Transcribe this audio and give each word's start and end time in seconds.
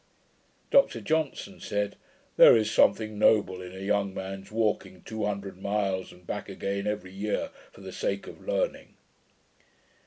Dr 0.71 0.99
Johnson 0.99 1.59
said, 1.59 1.95
'There 2.35 2.57
is 2.57 2.71
something 2.71 3.19
noble 3.19 3.61
in 3.61 3.75
a 3.75 3.85
young 3.85 4.15
man's 4.15 4.51
walking 4.51 5.03
two 5.03 5.25
hundred 5.25 5.61
miles 5.61 6.11
and 6.11 6.25
back 6.25 6.49
again, 6.49 6.87
every 6.87 7.11
year, 7.13 7.51
for 7.71 7.81
the 7.81 7.91
sake 7.93 8.25
of 8.25 8.41
learning.' 8.41 8.95